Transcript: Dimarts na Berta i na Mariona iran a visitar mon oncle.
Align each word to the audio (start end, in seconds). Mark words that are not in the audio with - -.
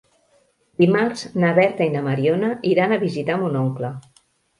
Dimarts 0.83 1.19
na 1.43 1.51
Berta 1.59 1.87
i 1.89 1.91
na 1.95 2.01
Mariona 2.07 2.49
iran 2.71 2.95
a 2.95 2.99
visitar 3.05 3.37
mon 3.43 3.61
oncle. 3.61 3.93